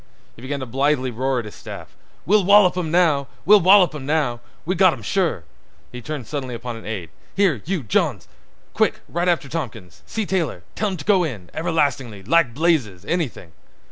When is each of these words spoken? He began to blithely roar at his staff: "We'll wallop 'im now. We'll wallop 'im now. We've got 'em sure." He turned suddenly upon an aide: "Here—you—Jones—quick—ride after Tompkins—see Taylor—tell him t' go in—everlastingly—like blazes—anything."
He 0.35 0.41
began 0.41 0.61
to 0.61 0.65
blithely 0.65 1.11
roar 1.11 1.37
at 1.37 1.45
his 1.45 1.53
staff: 1.53 1.95
"We'll 2.25 2.43
wallop 2.43 2.75
'im 2.75 2.89
now. 2.89 3.27
We'll 3.45 3.59
wallop 3.59 3.93
'im 3.93 4.03
now. 4.07 4.39
We've 4.65 4.75
got 4.75 4.93
'em 4.93 5.03
sure." 5.03 5.43
He 5.91 6.01
turned 6.01 6.25
suddenly 6.25 6.55
upon 6.55 6.75
an 6.75 6.87
aide: 6.87 7.11
"Here—you—Jones—quick—ride 7.35 9.29
after 9.29 9.47
Tompkins—see 9.47 10.25
Taylor—tell 10.25 10.89
him 10.89 10.97
t' 10.97 11.05
go 11.05 11.23
in—everlastingly—like 11.23 12.55
blazes—anything." 12.55 13.51